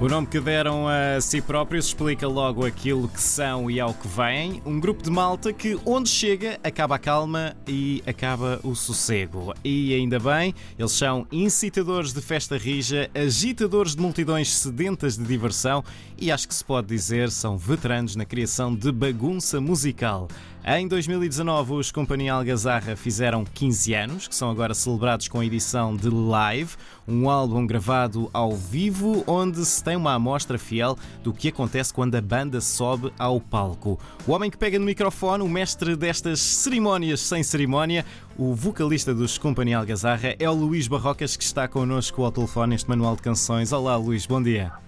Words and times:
O 0.00 0.06
nome 0.06 0.28
que 0.28 0.38
deram 0.38 0.86
a 0.86 1.20
si 1.20 1.40
próprios 1.40 1.86
explica 1.86 2.28
logo 2.28 2.64
aquilo 2.64 3.08
que 3.08 3.20
são 3.20 3.68
e 3.68 3.80
ao 3.80 3.92
que 3.92 4.06
vêm. 4.06 4.62
Um 4.64 4.78
grupo 4.78 5.02
de 5.02 5.10
malta 5.10 5.52
que, 5.52 5.76
onde 5.84 6.08
chega, 6.08 6.56
acaba 6.62 6.94
a 6.94 6.98
calma 7.00 7.56
e 7.66 8.00
acaba 8.06 8.60
o 8.62 8.76
sossego. 8.76 9.52
E 9.64 9.92
ainda 9.92 10.20
bem, 10.20 10.54
eles 10.78 10.92
são 10.92 11.26
incitadores 11.32 12.12
de 12.12 12.20
festa 12.20 12.56
rija, 12.56 13.10
agitadores 13.12 13.96
de 13.96 14.00
multidões 14.00 14.54
sedentas 14.54 15.18
de 15.18 15.24
diversão 15.24 15.82
e 16.20 16.32
acho 16.32 16.48
que 16.48 16.54
se 16.54 16.64
pode 16.64 16.88
dizer 16.88 17.30
são 17.30 17.56
veteranos 17.56 18.16
na 18.16 18.24
criação 18.24 18.74
de 18.74 18.90
bagunça 18.90 19.60
musical. 19.60 20.28
Em 20.64 20.86
2019, 20.86 21.74
os 21.74 21.90
Companhia 21.90 22.34
Algazarra 22.34 22.94
fizeram 22.94 23.42
15 23.42 23.94
anos, 23.94 24.28
que 24.28 24.34
são 24.34 24.50
agora 24.50 24.74
celebrados 24.74 25.26
com 25.26 25.40
a 25.40 25.46
edição 25.46 25.96
de 25.96 26.10
Live, 26.10 26.72
um 27.06 27.30
álbum 27.30 27.66
gravado 27.66 28.28
ao 28.34 28.54
vivo, 28.54 29.24
onde 29.26 29.64
se 29.64 29.82
tem 29.82 29.96
uma 29.96 30.12
amostra 30.12 30.58
fiel 30.58 30.98
do 31.22 31.32
que 31.32 31.48
acontece 31.48 31.94
quando 31.94 32.16
a 32.16 32.20
banda 32.20 32.60
sobe 32.60 33.10
ao 33.18 33.40
palco. 33.40 33.98
O 34.26 34.32
homem 34.32 34.50
que 34.50 34.58
pega 34.58 34.78
no 34.78 34.84
microfone, 34.84 35.42
o 35.42 35.48
mestre 35.48 35.96
destas 35.96 36.40
cerimónias 36.40 37.20
sem 37.20 37.42
cerimónia, 37.42 38.04
o 38.36 38.54
vocalista 38.54 39.14
dos 39.14 39.38
Companhia 39.38 39.78
Algazarra, 39.78 40.34
é 40.38 40.50
o 40.50 40.54
Luís 40.54 40.86
Barrocas, 40.86 41.36
que 41.36 41.44
está 41.44 41.66
connosco 41.66 42.22
ao 42.24 42.32
telefone 42.32 42.70
neste 42.70 42.90
manual 42.90 43.16
de 43.16 43.22
canções. 43.22 43.72
Olá, 43.72 43.96
Luís, 43.96 44.26
bom 44.26 44.42
dia. 44.42 44.87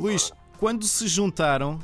Luís, 0.00 0.32
quando 0.58 0.84
se 0.84 1.06
juntaram 1.06 1.74
uh, 1.74 1.78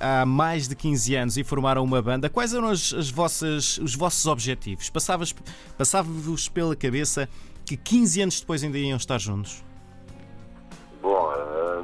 há 0.00 0.26
mais 0.26 0.66
de 0.66 0.74
15 0.74 1.14
anos 1.14 1.38
e 1.38 1.44
formaram 1.44 1.84
uma 1.84 2.02
banda, 2.02 2.28
quais 2.28 2.52
eram 2.52 2.66
as, 2.68 2.92
as 2.92 3.10
vossas, 3.10 3.78
os 3.78 3.94
vossos 3.94 4.26
objetivos? 4.26 4.90
Passava-vos 4.90 5.32
passava 5.78 6.08
pela 6.52 6.74
cabeça 6.74 7.28
que 7.64 7.76
15 7.76 8.22
anos 8.22 8.40
depois 8.40 8.64
ainda 8.64 8.76
iam 8.76 8.96
estar 8.96 9.18
juntos? 9.18 9.64
Bom, 11.00 11.32
uh, 11.32 11.82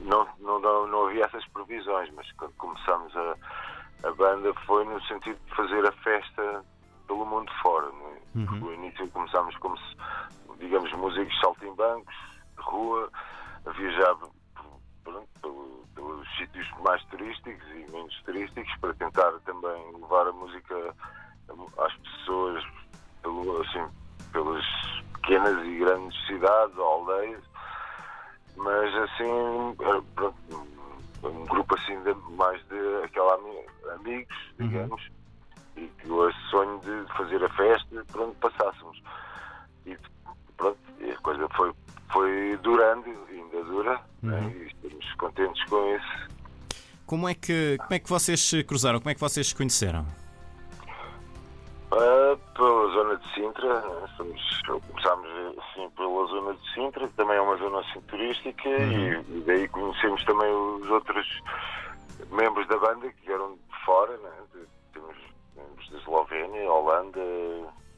não, 0.00 0.26
não, 0.40 0.60
não, 0.60 0.86
não, 0.88 1.06
havia 1.06 1.26
essas 1.26 1.46
previsões, 1.48 2.10
mas 2.16 2.30
quando 2.32 2.52
começámos 2.54 3.14
a, 3.16 3.36
a 4.08 4.12
banda 4.12 4.52
foi 4.66 4.84
no 4.84 5.00
sentido 5.04 5.38
de 5.48 5.54
fazer 5.54 5.86
a 5.86 5.92
festa 5.92 6.64
pelo 7.06 7.24
mundo 7.24 7.50
fora. 7.62 7.86
É? 7.86 8.38
Uhum. 8.38 8.56
No 8.58 8.74
início 8.74 9.08
começámos 9.10 9.56
como, 9.58 9.76
se, 9.78 9.96
digamos, 10.58 10.92
músicos 10.94 11.38
saltimbancos, 11.40 12.14
de 12.56 12.62
rua, 12.62 13.08
a 13.66 13.70
viajar 13.70 14.16
pronto, 15.10 15.86
pelos 15.94 16.36
sítios 16.36 16.68
mais 16.84 17.02
turísticos 17.04 17.66
e 17.68 17.90
menos 17.90 18.22
turísticos 18.24 18.72
para 18.80 18.94
tentar 18.94 19.32
também 19.44 19.92
levar 20.00 20.26
a 20.28 20.32
música 20.32 20.94
às 21.78 21.94
pessoas 21.96 22.64
pelo, 23.22 23.60
assim, 23.62 23.86
pelas 24.32 24.64
pequenas 25.14 25.66
e 25.66 25.78
grandes 25.78 26.26
cidades 26.26 26.76
ou 26.76 26.84
aldeias 26.84 27.50
mas 28.56 28.94
assim 28.94 29.74
pronto, 30.14 30.66
um 31.22 31.44
grupo 31.46 31.74
assim 31.76 32.00
de, 32.02 32.14
mais 32.36 32.62
de 32.68 33.04
aquela 33.04 33.38
amigos 33.94 34.36
uhum. 34.58 34.68
digamos 34.68 35.10
uhum. 35.76 35.84
e 35.84 35.86
que 35.88 36.10
o 36.10 36.32
sonho 36.50 36.80
de 36.80 37.12
fazer 37.14 37.44
a 37.44 37.48
festa 37.50 38.04
pronto 38.12 38.34
passássemos 38.36 39.02
e 39.86 39.96
pronto 40.60 40.78
a 41.02 41.22
coisa 41.22 41.48
foi 41.56 41.72
foi 42.12 42.58
durando 42.62 43.10
ainda 43.30 43.64
dura 43.64 44.00
né, 44.22 44.34
uhum. 44.34 44.48
né, 44.48 44.54
e 44.56 44.66
estamos 44.66 45.14
contentes 45.14 45.64
com 45.64 45.96
isso 45.96 46.28
como 47.06 47.28
é 47.28 47.34
que 47.34 47.76
como 47.78 47.94
é 47.94 47.98
que 47.98 48.08
vocês 48.08 48.40
se 48.40 48.62
cruzaram 48.62 49.00
como 49.00 49.10
é 49.10 49.14
que 49.14 49.20
vocês 49.20 49.48
se 49.48 49.54
conheceram 49.54 50.06
Uh, 51.92 52.38
pela 52.54 52.86
zona 52.92 53.16
de 53.16 53.34
Sintra, 53.34 53.82
estamos, 54.08 54.62
começámos 54.86 55.28
assim 55.58 55.90
pela 55.96 56.26
zona 56.26 56.54
de 56.54 56.72
Sintra, 56.72 57.08
que 57.08 57.14
também 57.14 57.36
é 57.36 57.40
uma 57.40 57.56
zona 57.56 57.80
assim, 57.80 58.00
turística, 58.02 58.68
uhum. 58.68 58.92
e, 59.02 59.38
e, 59.38 59.42
daí 59.44 59.66
conhecemos 59.66 60.24
também 60.24 60.48
os 60.52 60.88
outros 60.88 61.26
membros 62.30 62.68
da 62.68 62.78
banda 62.78 63.10
que 63.10 63.26
vieram 63.26 63.54
de 63.54 63.84
fora, 63.84 64.16
né? 64.18 64.30
temos 64.92 65.16
membros 65.56 65.90
da 65.90 65.98
Eslovénia, 65.98 66.70
Holanda, 66.70 67.20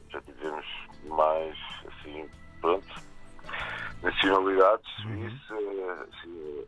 já 0.09 0.21
tivemos 0.21 0.65
mais 1.05 1.55
assim, 1.87 2.27
pronto, 2.63 2.95
nacionalidades, 4.01 5.05
uhum. 5.05 5.29
Suíça, 5.29 5.55
assim, 6.09 6.65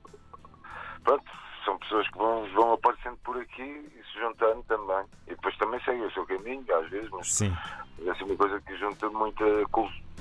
pronto, 1.04 1.24
são 1.64 1.80
pessoas 1.80 2.08
que 2.10 2.18
vão, 2.18 2.46
vão 2.54 2.74
aparecendo 2.74 3.18
por 3.24 3.38
aqui 3.38 3.64
e 3.64 4.04
se 4.12 4.20
juntando 4.20 4.62
também. 4.64 5.06
E 5.26 5.30
depois 5.32 5.58
também 5.58 5.80
seguem 5.84 6.06
o 6.06 6.12
seu 6.12 6.26
caminho, 6.26 6.64
às 6.76 6.90
vezes, 6.90 7.10
mas 7.10 7.34
Sim. 7.34 7.56
é 8.06 8.10
assim 8.10 8.26
uma 8.26 8.36
coisa 8.36 8.62
que 8.62 8.78
junta 8.78 9.10
muita, 9.10 9.46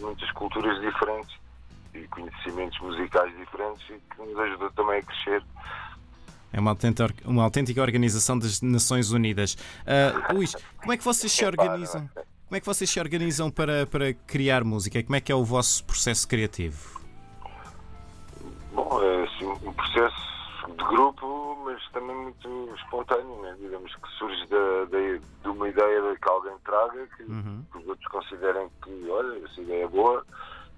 muitas 0.00 0.30
culturas 0.32 0.80
diferentes 0.80 1.36
e 1.92 2.06
conhecimentos 2.08 2.78
musicais 2.80 3.36
diferentes 3.36 3.82
e 3.90 4.00
que 4.14 4.22
nos 4.22 4.38
ajuda 4.38 4.70
também 4.70 4.98
a 4.98 5.02
crescer. 5.02 5.44
É 6.52 6.60
uma 6.60 6.70
autêntica, 6.70 7.12
uma 7.24 7.42
autêntica 7.42 7.82
organização 7.82 8.38
das 8.38 8.62
Nações 8.62 9.10
Unidas. 9.10 9.54
Uh, 9.54 10.34
Luís, 10.34 10.54
como 10.78 10.92
é 10.92 10.96
que 10.96 11.02
vocês 11.04 11.32
se 11.32 11.44
organizam? 11.44 12.08
Como 12.54 12.58
é 12.58 12.60
que 12.60 12.66
vocês 12.66 12.88
se 12.88 13.00
organizam 13.00 13.50
para, 13.50 13.84
para 13.84 14.14
criar 14.14 14.62
música? 14.62 15.02
Como 15.02 15.16
é 15.16 15.20
que 15.20 15.32
é 15.32 15.34
o 15.34 15.42
vosso 15.42 15.84
processo 15.84 16.28
criativo? 16.28 17.00
Bom, 18.72 19.02
é 19.02 19.24
assim, 19.24 19.46
um 19.46 19.72
processo 19.72 20.14
de 20.68 20.84
grupo, 20.84 21.60
mas 21.64 21.82
também 21.90 22.14
muito 22.14 22.72
espontâneo, 22.76 23.42
né? 23.42 23.56
digamos 23.60 23.92
que 23.96 24.08
surge 24.16 24.46
da, 24.46 24.84
da, 24.84 24.98
de 25.42 25.48
uma 25.48 25.68
ideia 25.68 26.16
que 26.16 26.28
alguém 26.28 26.56
traga, 26.64 27.08
que, 27.16 27.24
uhum. 27.24 27.64
que, 27.72 27.78
os 27.78 27.88
outros 27.88 28.06
considerem 28.06 28.70
que, 28.84 29.10
olha, 29.10 29.44
essa 29.44 29.60
ideia 29.60 29.84
é 29.86 29.88
boa, 29.88 30.24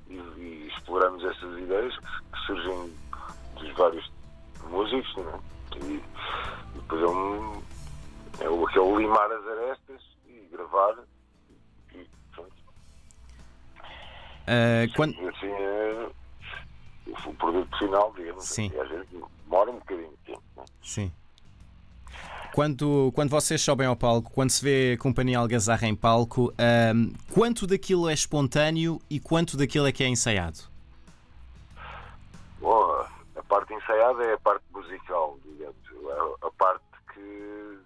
e, 0.09 0.15
e 0.15 0.73
exploramos 0.75 1.23
essas 1.27 1.59
ideias 1.59 1.95
que, 1.99 2.39
surgem 2.47 2.91
dos 3.57 3.71
vários 3.77 4.11
músicos, 4.71 5.15
né? 5.17 5.41
e, 5.83 5.87
e 5.87 6.03
depois 6.77 7.03
é, 7.03 7.07
um, 7.07 7.63
é 8.41 8.49
o, 8.49 8.67
aquele 8.67 8.97
limar 8.97 9.31
as 9.31 9.47
arestas 9.47 10.01
e 10.27 10.49
gravar, 10.51 10.97
Uh, 14.47 14.93
quando... 14.95 15.13
Assim, 15.29 15.47
é, 15.47 16.09
o 17.27 17.35
produto 17.35 17.79
final, 17.79 18.13
digamos, 18.17 18.45
Sim. 18.45 18.69
Assim, 18.69 18.81
às 18.81 18.89
vezes 18.89 19.07
demora 19.45 19.71
um 19.71 19.75
bocadinho 19.75 20.11
de 20.11 20.33
tempo. 20.33 20.43
É? 20.59 20.65
Sim. 20.83 21.13
Quando, 22.55 23.13
quando 23.15 23.29
vocês 23.29 23.61
sobem 23.61 23.87
ao 23.87 23.95
palco, 23.95 24.31
quando 24.33 24.49
se 24.49 24.65
vê 24.65 24.95
a 24.95 25.03
Companhia 25.03 25.39
Algazarra 25.39 25.87
em 25.87 25.95
palco, 25.95 26.55
um, 26.95 27.13
quanto 27.35 27.67
daquilo 27.67 28.09
é 28.09 28.15
espontâneo 28.15 28.99
e 29.11 29.21
quanto 29.21 29.59
daquilo 29.59 29.87
é 29.87 29.93
que 29.93 30.03
é 30.03 30.09
ensaiado? 30.09 30.61
Bom, 32.59 33.05
a 33.37 33.43
parte 33.47 33.75
ensaiada 33.75 34.25
é 34.25 34.33
a 34.33 34.39
parte 34.39 34.65
musical, 34.73 35.39
digamos. 35.45 35.77
A, 36.43 36.47
a 36.47 36.51
parte 36.53 36.85
que 37.13 37.79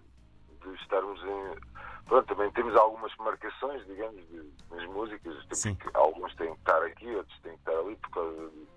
de 0.63 0.75
estarmos 0.81 1.21
em. 1.21 1.70
Pronto, 2.05 2.27
também 2.27 2.51
temos 2.51 2.75
algumas 2.75 3.15
marcações, 3.17 3.85
digamos, 3.85 4.21
de, 4.27 4.51
nas 4.71 4.85
músicas. 4.87 5.43
Que, 5.49 5.77
algumas 5.93 6.33
têm 6.35 6.53
que 6.53 6.59
estar 6.59 6.83
aqui, 6.83 7.15
outros 7.15 7.39
têm 7.41 7.53
que 7.53 7.59
estar 7.59 7.77
ali, 7.79 7.95
por 7.95 8.09
causa 8.11 8.49
de, 8.49 8.67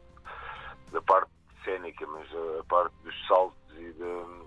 da 0.92 1.02
parte 1.02 1.30
cénica, 1.64 2.06
mas 2.06 2.28
a 2.60 2.64
parte 2.64 2.94
dos 3.02 3.26
saltos 3.26 3.76
e 3.76 3.92
da, 3.92 4.44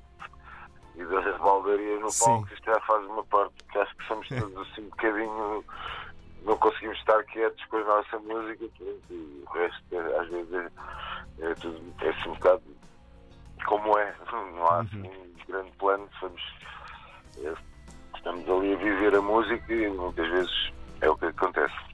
e 0.96 1.06
da 1.06 1.22
no 2.00 2.10
palco, 2.20 2.54
isto 2.54 2.66
já 2.66 2.80
faz 2.82 3.06
uma 3.06 3.24
parte 3.26 3.56
que 3.72 3.78
acho 3.78 3.96
que 3.98 4.08
somos 4.08 4.28
todos 4.30 4.58
assim 4.72 4.82
um 4.82 4.90
bocadinho. 4.90 5.66
Não 6.44 6.58
conseguimos 6.58 6.98
estar 7.00 7.22
quietos 7.26 7.64
com 7.66 7.78
a 7.78 7.84
nossa 7.84 8.20
música, 8.20 8.70
e 9.10 9.44
o 9.46 9.52
resto 9.52 9.84
é, 9.92 10.20
às 10.20 10.30
vezes 10.30 10.54
é, 10.54 10.72
é, 11.42 11.54
tudo, 11.56 11.94
é 12.02 12.10
assim 12.10 12.30
um 12.30 12.34
bocado 12.36 12.64
como 13.66 13.98
é, 13.98 14.16
não 14.32 14.68
há 14.68 14.82
assim 14.82 15.02
uhum. 15.02 15.12
um 15.12 15.46
grande 15.46 15.72
plano, 15.78 16.10
somos, 16.20 16.42
é, 17.40 17.54
estamos 18.18 18.48
ali 18.50 18.74
a 18.74 18.78
viver 18.78 19.16
a 19.16 19.22
música 19.22 19.74
e 19.74 19.90
muitas 19.90 20.28
vezes 20.30 20.72
é 21.02 21.10
o 21.10 21.16
que 21.16 21.26
acontece. 21.26 21.88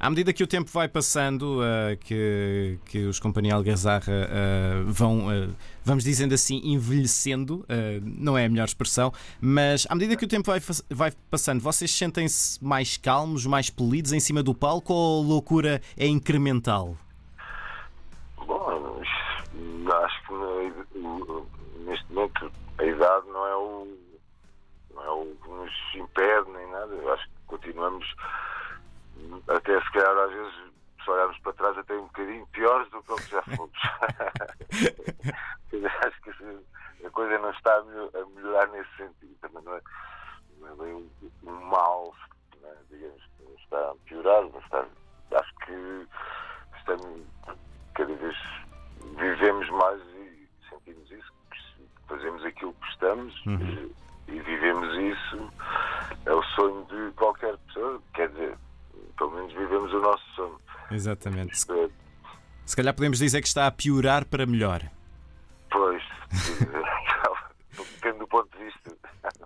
À 0.00 0.08
medida 0.08 0.32
que 0.32 0.44
o 0.44 0.46
tempo 0.46 0.70
vai 0.70 0.86
passando, 0.86 1.58
uh, 1.60 1.96
que, 1.98 2.78
que 2.84 3.06
os 3.06 3.18
Companhia 3.18 3.54
Algazarra 3.54 4.12
uh, 4.12 4.84
vão, 4.86 5.26
uh, 5.26 5.52
vamos 5.84 6.04
dizendo 6.04 6.34
assim, 6.34 6.60
envelhecendo, 6.62 7.66
não 8.00 8.38
é 8.38 8.44
a 8.44 8.48
melhor 8.48 8.66
expressão, 8.66 9.12
mas 9.40 9.88
à 9.90 9.96
medida 9.96 10.14
que 10.16 10.24
o 10.24 10.28
tempo 10.28 10.52
vai, 10.52 10.60
vai 10.88 11.12
passando, 11.28 11.60
vocês 11.60 11.90
sentem-se 11.90 12.62
mais 12.64 12.96
calmos, 12.96 13.44
mais 13.44 13.70
polidos 13.70 14.12
em 14.12 14.20
cima 14.20 14.40
do 14.40 14.54
palco 14.54 14.92
ou 14.92 15.24
a 15.24 15.26
loucura 15.26 15.82
é 15.96 16.06
incremental? 16.06 16.96
Bom, 18.46 19.00
acho 20.04 20.28
que 20.28 21.80
neste 21.84 22.12
momento 22.12 22.52
a 22.78 22.84
idade 22.84 23.26
nos 25.68 25.94
impede 25.94 26.50
nem 26.50 26.66
nada. 26.70 26.94
Eu 26.94 27.12
acho 27.12 27.24
que 27.24 27.34
continuamos 27.46 28.06
até 29.48 29.80
se 29.80 29.92
calhar 29.92 30.16
às 30.16 30.30
vezes, 30.30 30.54
se 31.04 31.10
olharmos 31.10 31.38
para 31.40 31.52
trás, 31.54 31.78
até 31.78 31.94
um 31.94 32.04
bocadinho 32.04 32.46
piores 32.48 32.90
do 32.90 33.02
que 33.02 33.12
o 33.12 33.20
que 33.20 33.30
já 33.30 33.42
fomos. 33.42 33.78
Acho 35.70 36.22
que 36.22 37.06
a 37.06 37.10
coisa 37.10 37.38
não 37.38 37.50
está 37.50 37.76
a 37.76 37.82
melhorar 38.34 38.66
nesse 38.68 38.96
sentido. 38.96 39.36
Também 39.40 39.62
não 39.62 39.74
é, 39.74 39.80
não 40.58 40.68
é 40.68 40.76
bem 40.76 41.10
um, 41.44 41.60
mal, 41.66 42.14
né? 42.60 42.74
digamos 42.90 43.22
não 43.40 43.54
está 43.54 43.90
a 43.90 43.94
piorar, 44.06 44.44
mas 44.52 44.64
está, 44.64 44.86
acho 45.32 45.54
que 45.66 46.06
estamos 46.78 47.26
cada 47.94 48.14
vez 48.14 48.36
vivemos 49.18 49.68
mais 49.70 50.00
e 50.00 50.48
sentimos 50.68 51.10
isso, 51.10 51.32
fazemos 52.06 52.44
aquilo 52.44 52.72
que 52.74 52.80
gostamos 52.86 53.46
Uhum. 53.46 53.60
e, 53.60 54.07
e 54.28 54.40
vivemos 54.40 54.94
isso. 54.96 55.50
É 56.26 56.32
o 56.32 56.42
sonho 56.54 56.86
de 56.86 57.12
qualquer 57.14 57.56
pessoa, 57.58 58.00
quer 58.14 58.28
dizer, 58.30 58.56
pelo 59.16 59.30
menos 59.32 59.52
vivemos 59.52 59.92
o 59.92 60.00
nosso 60.00 60.24
sonho. 60.34 60.58
Exatamente. 60.90 61.58
Se, 61.58 61.72
Eh, 61.72 61.88
se 62.66 62.76
calhar 62.76 62.94
podemos 62.94 63.18
dizer 63.18 63.40
que 63.40 63.48
está 63.48 63.66
a 63.66 63.70
piorar 63.70 64.24
para 64.26 64.44
melhor. 64.46 64.82
Pois, 65.70 66.02
depende 67.94 68.18
do 68.18 68.26
ponto 68.28 68.48
de 68.56 68.64
vista. 68.64 68.96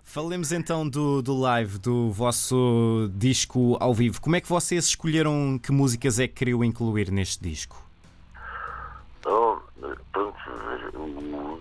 Falemos 0.03 0.51
então 0.51 0.87
do, 0.87 1.21
do 1.21 1.37
live, 1.39 1.77
do 1.79 2.11
vosso 2.11 3.09
disco 3.13 3.77
ao 3.79 3.93
vivo. 3.93 4.21
Como 4.21 4.35
é 4.35 4.41
que 4.41 4.47
vocês 4.47 4.85
escolheram 4.85 5.59
que 5.61 5.71
músicas 5.71 6.19
é 6.19 6.27
que 6.27 6.35
queriam 6.35 6.63
incluir 6.63 7.11
neste 7.11 7.41
disco? 7.41 7.81
Então, 9.19 9.61
pronto, 10.11 10.37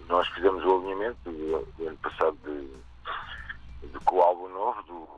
nós 0.08 0.28
fizemos 0.28 0.64
o 0.64 0.76
alinhamento 0.78 1.30
do 1.30 1.88
ano 1.88 1.96
passado 1.98 2.36
de, 2.44 2.68
novo 4.62 4.82
do, 4.84 5.08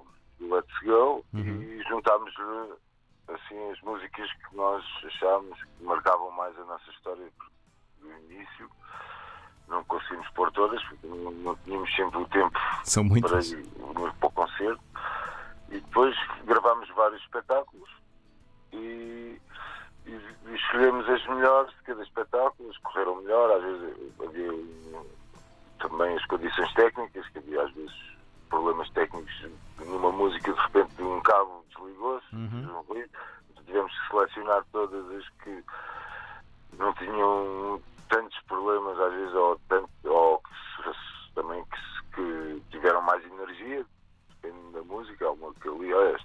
do 0.47 0.55
Let's 0.55 0.79
Go 0.85 1.25
e 1.35 1.83
juntámos-lhe 1.89 2.75
assim 3.29 3.71
as 3.71 3.81
músicas 3.83 4.31
que 4.33 4.57
nós 4.57 4.85
achámos 5.05 5.59
que 5.63 5.85
marcavam 5.85 6.31
mais 6.33 6.59
a 6.59 6.65
nossa 6.65 6.91
história 6.91 7.29
do 8.01 8.13
início. 8.31 8.71
Não 9.69 9.83
conseguimos 9.85 10.29
pôr 10.31 10.51
todas, 10.53 10.83
porque 10.85 11.07
não, 11.07 11.31
não 11.33 11.57
tínhamos 11.65 11.95
sempre 11.97 12.19
o 12.19 12.29
tempo 12.29 12.59
São 12.85 13.03
para 13.05 13.11
muitas. 13.13 13.51
ir 13.53 13.67
para 14.21 14.27
o 14.29 14.33
concerto. 14.33 14.81
E 15.71 15.81
depois 15.81 16.15
gravámos 16.45 16.89
vários 16.91 17.21
espetáculos 17.23 17.89
e, 18.73 19.41
e- 20.07 20.11
e 20.47 20.55
escolhemos 20.55 21.09
as 21.09 21.27
melhores 21.27 21.71
de 21.77 21.83
cada 21.83 22.03
espetáculo, 22.03 22.69
as 22.71 22.77
que 22.77 22.83
correram 22.83 23.17
melhor, 23.23 23.51
às 23.57 23.63
vezes 23.63 24.13
havia 24.23 24.51
também 25.79 26.15
as 26.17 26.25
condições 26.27 26.73
técnicas, 26.75 27.27
que 27.31 27.39
havia 27.39 27.63
às 27.63 27.73
vezes 27.73 28.15
problemas 28.49 28.91
técnicos 28.91 29.33
numa 29.79 30.13
música, 30.13 30.53
de 30.53 30.61
repente 30.61 31.03
um 31.03 31.21
cabo 31.23 31.65
desligou-se, 31.75 32.35
Uhum. 32.35 33.07
tivemos 33.65 33.93
que 33.93 34.09
selecionar 34.09 34.65
todas 34.73 35.11
as 35.11 35.29
que 35.43 35.65
não 36.79 36.93
tinham 36.95 37.81
tantos 38.09 38.39
problemas 38.47 38.99
às 39.01 39.13
vezes 39.13 39.35
ou, 39.35 39.61
tanto, 39.69 39.91
ou 40.05 40.39
que 40.39 40.51
se- 40.83 41.35
também 41.35 41.65
que, 41.65 41.77
se- 41.77 42.15
que 42.15 42.63
tiveram 42.71 43.03
mais 43.03 43.25
energia 43.25 43.85
depende 44.43 44.73
da 44.73 44.83
música, 44.83 45.27
há 45.27 45.31
uma 45.33 45.53
que 45.55 45.69
ali, 45.69 45.93
olha, 45.95 46.17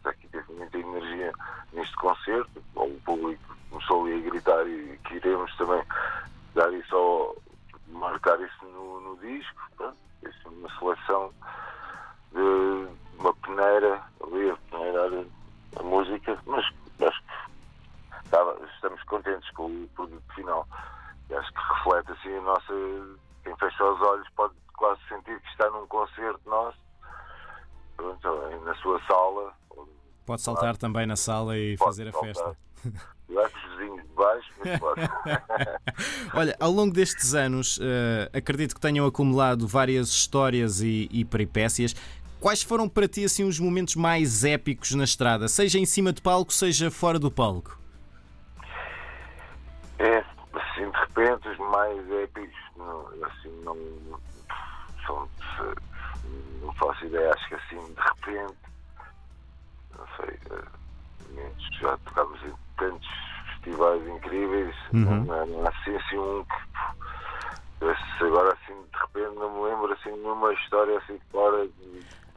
a, 15.80 15.84
música, 15.84 16.38
mas 16.46 16.66
acho 17.02 17.22
que 17.24 18.26
estava- 18.26 18.58
estamos 18.76 19.02
contentes 19.04 19.50
com 19.52 19.66
o 19.66 19.88
produto 19.96 20.34
final. 20.36 20.68
E 21.30 21.34
acho 21.36 21.52
que 21.52 21.60
reflete 21.74 22.12
assim 22.12 22.38
a 22.38 22.42
nossa. 22.42 22.74
Quem 23.44 23.56
fecha 23.58 23.84
os 23.84 24.02
olhos 24.02 24.28
pode 24.36 24.54
quase 24.78 25.00
sentir 25.10 25.40
que 25.42 25.50
está 25.50 25.70
num 25.72 25.86
concerto 25.88 26.42
nosso, 26.50 26.78
pronto, 27.98 28.28
na 28.66 28.76
sua 28.76 29.00
sala, 29.08 29.54
Pode 30.26 30.44
saltar 30.44 30.78
também 30.78 31.08
na 31.08 31.16
sala 31.16 31.58
e 31.58 31.76
fazer 31.78 32.08
a 32.08 32.12
saltar. 32.12 32.28
festa. 32.28 32.58
Os 33.30 33.72
vizinhos 33.78 34.02
de 34.04 34.14
baixo, 34.14 34.52
mas 34.60 34.78
pode. 34.80 35.02
Olha, 36.36 36.56
ao 36.60 36.70
longo 36.72 36.94
destes 36.94 37.34
anos, 37.34 37.80
eh, 37.82 38.30
acredito 38.38 38.76
que 38.76 38.82
tenham 38.82 39.08
acumulado 39.08 39.68
várias 39.68 40.10
histórias 40.10 40.82
e, 40.82 41.08
e 41.12 41.26
peripécias. 41.26 41.96
Quais 42.40 42.64
foram 42.64 42.88
para 42.88 43.08
ti 43.08 43.26
assim 43.26 43.44
os 43.44 43.60
momentos 43.60 43.96
mais 43.96 44.44
épicos 44.46 44.92
na 44.96 45.04
estrada, 45.04 45.48
seja 45.48 45.78
em 45.78 45.86
cima 45.86 46.14
de 46.14 46.22
palco, 46.22 46.54
seja 46.54 46.90
fora 46.90 47.20
do 47.20 47.30
palco? 47.30 47.78
É, 50.00 50.20
assim, 50.54 50.90
de 50.90 50.98
repente, 50.98 51.50
os 51.50 51.58
mais 51.58 52.12
épicos, 52.12 52.56
não, 52.78 53.08
assim, 53.26 53.62
não. 53.64 53.78
São, 55.06 55.28
não 56.62 56.74
faço 56.76 57.06
ideia, 57.06 57.34
acho 57.34 57.48
que 57.50 57.56
assim, 57.56 57.94
de 57.94 58.02
repente, 58.02 58.58
não 59.98 60.06
sei, 60.16 60.40
eh, 60.52 61.52
já 61.82 61.98
tocámos 61.98 62.42
em 62.44 62.54
tantos 62.78 63.08
festivais 63.50 64.08
incríveis, 64.08 64.76
Uhum. 64.94 65.26
não, 65.26 65.46
não 65.46 65.68
assim, 65.68 65.96
assim 65.96 66.18
um 66.18 66.44
que. 66.46 66.70
Agora, 68.22 68.54
assim, 68.54 68.74
de 68.74 69.00
repente, 69.00 69.40
não 69.40 69.50
me 69.54 69.70
lembro 69.70 69.94
assim, 69.94 70.12
de 70.14 70.20
nenhuma 70.20 70.54
história 70.54 70.98
assim 71.00 71.20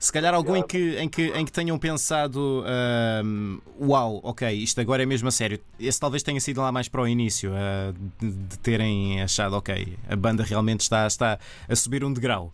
Se 0.02 0.12
calhar 0.12 0.34
algum 0.34 0.56
em 0.56 0.64
que, 0.66 0.96
em 0.98 1.08
que, 1.08 1.28
em 1.28 1.44
que 1.44 1.52
tenham 1.52 1.78
pensado 1.78 2.64
ahm, 2.66 3.58
uau, 3.80 4.18
ok, 4.24 4.50
isto 4.50 4.80
agora 4.80 5.04
é 5.04 5.06
mesmo 5.06 5.28
a 5.28 5.30
sério. 5.30 5.60
Esse 5.78 6.00
talvez 6.00 6.24
tenha 6.24 6.40
sido 6.40 6.60
lá 6.60 6.72
mais 6.72 6.88
para 6.88 7.02
o 7.02 7.06
início, 7.06 7.52
ah, 7.54 7.92
de, 8.18 8.32
de 8.32 8.58
terem 8.58 9.22
achado, 9.22 9.54
ok, 9.56 9.96
a 10.10 10.16
banda 10.16 10.42
realmente 10.42 10.80
está, 10.80 11.06
está 11.06 11.38
a 11.68 11.76
subir 11.76 12.02
um 12.02 12.12
degrau. 12.12 12.52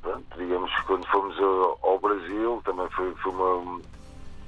pronto, 0.00 0.24
digamos 0.38 0.74
que 0.76 0.82
quando 0.86 1.06
fomos 1.08 1.38
ao, 1.38 1.78
ao 1.90 1.98
Brasil 1.98 2.62
também 2.64 2.88
foi, 2.96 3.14
foi 3.16 3.32
uma, 3.32 3.54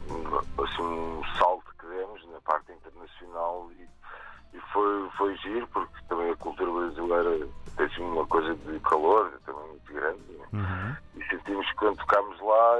uma- 0.08 0.44
assim, 0.64 0.82
um 0.82 1.20
salto 1.38 1.66
que 1.78 1.86
demos 1.88 2.26
na 2.32 2.40
parte 2.40 2.72
internacional 2.72 3.68
e, 3.78 4.56
e 4.56 4.60
foi, 4.72 5.10
foi 5.18 5.36
giro 5.36 5.68
porque 5.74 5.92
também 6.08 6.30
a 6.30 6.36
cultura 6.36 6.70
brasileira 6.72 7.46
tem 7.76 7.84
assim, 7.84 8.00
uma 8.00 8.26
coisa 8.26 8.54
de 8.54 8.80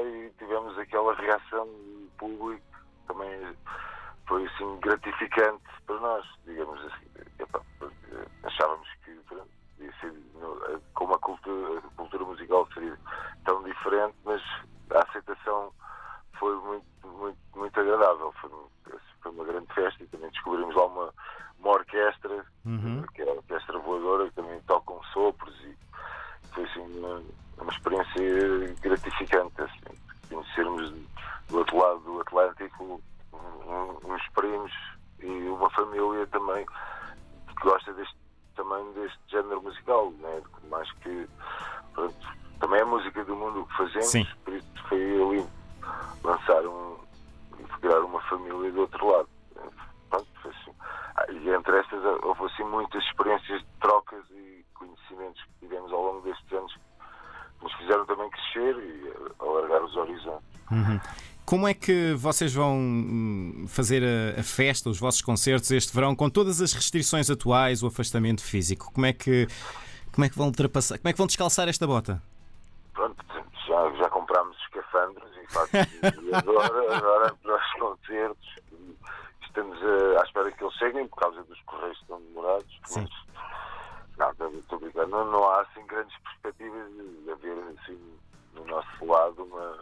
e 0.07 0.31
tivemos 0.39 0.79
aquela 0.79 1.15
reação 1.15 1.67
do 1.67 2.11
público 2.19 2.65
também 3.07 3.57
foi 4.27 4.45
assim 4.47 4.79
gratificante 4.81 5.65
para 5.87 6.01
nós, 6.01 6.25
digamos 6.45 6.81
assim. 6.85 7.07
Achávamos 8.43 8.89
que 9.05 9.13
pronto, 9.29 9.49
ser, 10.01 10.13
como 10.95 11.15
a 11.15 11.19
cultura, 11.19 11.79
a 11.79 11.97
cultura 11.97 12.25
musical 12.25 12.69
seria 12.75 12.99
tão 13.45 13.63
diferente, 13.63 14.17
mas 14.25 14.43
a 14.91 15.03
aceitação 15.09 15.73
foi 16.39 16.55
muito, 16.57 16.87
muito, 17.05 17.39
muito 17.55 17.81
agradável. 17.81 18.33
Foi, 18.41 18.51
foi 19.23 19.33
uma 19.33 19.45
grande 19.45 19.73
festa 19.75 20.03
e 20.03 20.07
também 20.09 20.31
descobrimos 20.31 20.75
lá 20.75 20.87
uma, 20.87 21.15
uma 21.61 21.71
orquestra, 21.71 22.45
Uhum. 22.67 23.05
Também 38.77 38.93
deste 38.93 39.19
género 39.29 39.63
musical, 39.63 40.11
né? 40.21 40.43
mais 40.69 40.91
que 40.93 41.29
pronto, 41.95 42.15
também 42.61 42.81
é 42.81 42.85
música 42.85 43.25
do 43.25 43.37
mundo 43.37 43.67
que 43.67 43.77
fazemos, 43.77 44.11
Sim. 44.11 44.27
por 44.45 44.55
isso 44.55 44.67
foi 44.89 45.23
ali 45.23 45.47
lançar 46.23 46.67
um 46.67 46.97
e 47.59 47.65
criar 47.81 48.01
uma 48.01 48.21
família 48.23 48.71
do 48.73 48.81
outro 48.81 49.07
lado. 49.07 49.29
Pronto, 50.11 50.27
foi 50.43 50.51
assim. 50.51 50.73
Ah, 51.17 51.27
e 51.31 51.49
entre 51.49 51.79
estas 51.79 52.05
houve 52.23 52.45
assim 52.45 52.65
muitas 52.65 53.03
experiências 53.05 53.61
de 53.61 53.69
trocas 53.81 54.25
e 54.31 54.65
conhecimentos 54.75 55.43
que 55.43 55.67
tivemos 55.67 55.93
ao 55.93 56.03
longo 56.03 56.21
destes 56.23 56.53
anos 56.53 56.73
que 56.75 57.65
nos 57.65 57.73
fizeram 57.75 58.05
também 58.07 58.29
crescer 58.31 58.77
e 58.77 59.09
eh, 59.09 59.33
alargar 59.41 59.83
os 59.83 59.97
horizontes. 59.97 60.47
Uhum. 60.71 61.01
Como 61.47 61.69
é 61.69 61.75
que 61.75 62.13
vocês 62.15 62.53
vão 62.53 62.77
hum, 62.77 63.67
fazer 63.69 64.03
a, 64.03 64.41
a 64.41 64.43
festa, 64.43 64.91
os 64.91 64.99
vossos 64.99 65.23
concertos 65.23 65.71
este 65.71 65.95
verão, 65.95 66.15
com 66.15 66.29
todas 66.29 66.61
as 66.61 66.73
restrições 66.73 67.31
atuais, 67.31 67.83
o 67.83 67.87
afastamento 67.87 68.43
físico? 68.43 68.93
Como 68.93 69.07
é 69.07 69.13
que, 69.13 69.47
como 70.13 70.25
é 70.25 70.29
que 70.29 70.37
vão 70.37 70.49
ultrapassar, 70.49 70.99
como 70.99 71.09
é 71.09 71.13
que 71.13 71.19
vão 71.19 71.27
descalçar 71.27 71.69
esta 71.69 71.87
bota? 71.87 72.21
Pronto, 72.93 73.25
já, 73.69 73.91
já 73.93 74.11
comprámos 74.11 74.57
escafandros 74.63 75.31
e 75.37 75.47
e 76.25 76.35
agora, 76.35 76.97
agora 76.97 77.35
para 77.43 77.57
os 77.57 77.73
concertos 77.75 78.57
estamos 79.57 79.79
a, 79.83 80.21
à 80.21 80.25
espera 80.25 80.53
que 80.53 80.63
eles 80.63 80.75
cheguem 80.75 81.09
por 81.09 81.21
causa 81.21 81.43
dos 81.45 81.61
correios 81.63 81.97
que 81.97 82.03
estão 82.03 82.21
demorados. 82.21 82.81
Sim. 82.85 83.09
Mas, 84.19 84.39
não, 84.39 84.51
estou 84.59 84.79
brincando. 84.79 85.09
Não, 85.09 85.31
não 85.31 85.49
há 85.49 85.63
assim 85.63 85.87
grandes 85.87 86.17
perspectivas 86.19 86.89
de 86.93 87.31
haver 87.31 87.59
assim 87.79 87.99
no 88.55 88.65
nosso 88.67 89.05
lado 89.05 89.45
uma. 89.45 89.79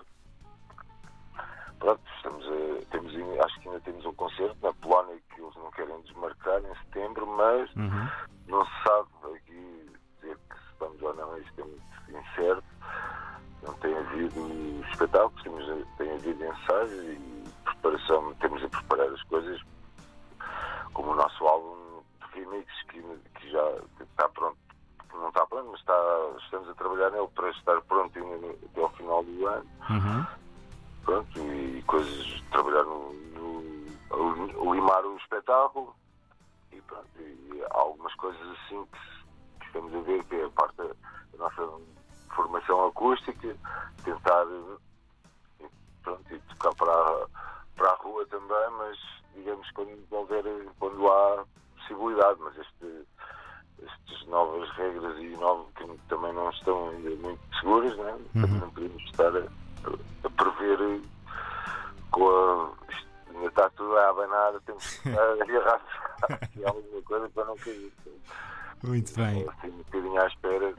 Pronto, 1.79 2.01
estamos 2.17 2.47
a, 2.47 2.87
temos, 2.91 3.13
acho 3.41 3.61
que 3.61 3.69
ainda 3.69 3.81
temos 3.81 4.07
um 4.07 4.15
concerto 4.15 4.57
na 4.63 4.73
Polónia 4.75 5.19
que 5.35 5.41
eles 5.41 5.55
não 5.57 5.71
querem 5.73 6.01
desmarcar 6.03 6.61
em 6.61 6.75
setembro, 6.85 7.27
mas 7.27 7.75
uhum. 7.77 8.09
não 8.49 8.65
se 8.65 8.73
sabe 8.87 9.37
aqui 9.37 9.91
dizer 10.21 10.39
que 10.49 10.57
se 10.57 10.79
vamos 10.79 11.03
ou 11.03 11.15
não, 11.15 11.39
isto 11.39 11.61
é 11.61 11.65
muito 11.65 11.85
incerto. 12.11 12.65
Não 13.63 13.73
tem 13.75 13.97
havido 13.97 14.85
espetáculos, 14.91 15.43
temos, 15.43 15.69
eh, 15.69 15.85
tem 15.97 16.13
havido 16.13 16.45
ensaios 16.45 16.93
e 16.93 17.45
preparação, 17.65 18.35
temos 18.35 18.63
a 18.63 18.69
preparar 18.69 19.09
as 19.09 19.23
coisas 19.25 19.61
como 20.93 21.13
o 21.13 21.17
nosso 21.17 21.47
álbum 21.47 22.03
de 22.21 22.41
remix 22.41 22.71
que, 22.89 23.03
que 23.41 23.51
já 23.51 23.73
está 24.01 24.29
pronto 24.29 24.59
não 25.19 25.29
está 25.29 25.47
pronto, 25.47 25.71
mas 25.71 25.81
está, 25.81 25.95
estamos 26.45 26.69
a 26.69 26.75
trabalhar 26.75 27.11
nele 27.11 27.29
para 27.35 27.51
estar 27.51 27.81
pronto 27.83 28.19
até 28.19 28.81
ao 28.81 28.89
final 28.91 29.23
do 29.25 29.47
ano. 29.47 29.67
Uhum. 29.91 30.27
Pronto, 31.05 31.39
e 31.39 31.83
coisas, 31.83 32.43
trabalhar 32.51 32.85
no, 32.85 33.13
no, 33.13 34.75
limar 34.75 35.05
o 35.05 35.17
espetáculo 35.19 35.95
e 36.73 36.81
pronto, 36.83 37.09
e 37.19 37.63
há 37.63 37.79
algumas 37.79 38.15
coisas 38.15 38.41
assim 38.41 38.87
que, 38.87 39.67
estamos 39.67 39.95
a 39.95 40.01
ver, 40.01 40.25
que 40.25 40.37
é 40.37 40.45
a 40.45 40.51
parte 40.51 40.77
da, 40.77 40.91
nossa 41.39 41.69
formação 42.35 42.87
acústica, 42.87 43.57
tentar 44.05 44.47
pronto, 46.03 46.35
e 46.35 46.39
tocar 46.39 46.75
para 46.75 46.93
a, 46.93 47.27
para 47.77 47.91
a 47.91 47.97
rua 47.97 48.27
também, 48.27 48.71
mas 48.79 48.99
digamos 49.35 49.71
quando 49.73 50.07
houver, 50.11 50.45
quando 50.79 51.07
há 51.07 51.45
possibilidade, 51.77 52.41
mas 52.41 52.57
este, 52.57 53.07
estas 53.83 54.27
novas 54.29 54.71
regras 54.71 55.19
e 55.19 55.37
novas 55.37 55.67
que 55.75 55.99
também 56.09 56.33
não 56.33 56.49
estão 56.51 56.89
ainda 56.91 57.11
muito 57.17 57.41
seguras, 57.61 57.97
não, 57.97 58.09
é? 58.09 58.13
uhum. 58.13 58.59
não 58.61 58.71
podemos 58.71 59.03
estar 59.05 59.37
a, 59.37 59.64
a, 60.25 60.31
prever 60.31 61.01
com 62.11 62.29
a 62.29 62.71
ainda 63.35 63.49
está 63.49 63.71
tudo 63.71 63.97
a 63.97 64.11
abanar, 64.11 64.53
temos 64.65 64.87
que 64.99 65.09
agarrar 65.09 65.81
alguma 66.65 67.03
coisa 67.03 67.29
para 67.31 67.45
não 67.45 67.57
cair. 67.57 67.93
Muito 68.83 69.15
bem. 69.15 69.47
Assim, 69.49 69.69
um 69.69 69.79
bocadinho 69.79 70.21
à 70.21 70.27
espera. 70.27 70.75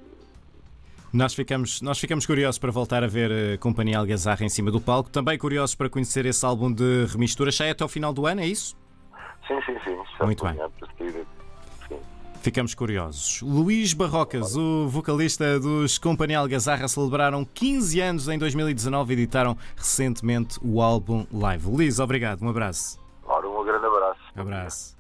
Nós 1.11 1.33
ficamos, 1.33 1.81
nós 1.81 1.97
ficamos 1.97 2.25
curiosos 2.25 2.59
para 2.59 2.71
voltar 2.71 3.03
a 3.03 3.07
ver 3.07 3.31
a 3.53 3.57
Companhia 3.57 3.97
Algazarra 3.97 4.43
em 4.43 4.49
cima 4.49 4.69
do 4.69 4.81
palco. 4.81 5.09
Também 5.09 5.37
curiosos 5.37 5.75
para 5.75 5.89
conhecer 5.89 6.25
esse 6.25 6.45
álbum 6.45 6.71
de 6.71 7.05
remistura. 7.05 7.51
Já 7.51 7.65
é 7.65 7.71
até 7.71 7.83
ao 7.83 7.89
final 7.89 8.13
do 8.13 8.25
ano, 8.25 8.41
é 8.41 8.47
isso? 8.47 8.77
Sim, 9.47 9.59
sim, 9.65 9.77
sim. 9.83 9.97
Muito 10.23 10.43
bem. 10.43 10.57
Ficamos 12.45 12.75
curiosos. 12.75 13.41
Luís 13.41 13.91
Barrocas, 13.91 14.55
o 14.55 14.87
vocalista 14.87 15.59
dos 15.59 15.97
Companhia 15.97 16.37
Algazarra, 16.37 16.87
celebraram 16.87 17.43
15 17.43 17.99
anos 17.99 18.27
em 18.27 18.37
2019 18.37 19.11
e 19.11 19.17
editaram 19.17 19.57
recentemente 19.75 20.59
o 20.61 20.79
álbum 20.79 21.25
Live. 21.33 21.67
Luís, 21.67 21.97
obrigado. 21.97 22.43
Um 22.43 22.49
abraço. 22.49 22.99
Ora, 23.23 23.49
um 23.49 23.65
grande 23.65 23.87
abraço. 23.87 24.21
Abraço. 24.35 24.95